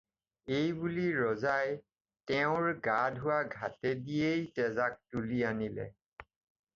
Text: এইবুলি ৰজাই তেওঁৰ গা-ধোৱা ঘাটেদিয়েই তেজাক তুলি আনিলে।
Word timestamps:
এইবুলি 0.59 1.03
ৰজাই 1.23 1.67
তেওঁৰ 2.31 2.69
গা-ধোৱা 2.87 3.37
ঘাটেদিয়েই 3.59 4.49
তেজাক 4.57 4.97
তুলি 5.13 5.43
আনিলে। 5.51 5.87